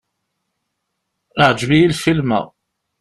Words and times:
Iɛǧeb-iyi 1.43 1.87
lfilm-a. 1.93 2.41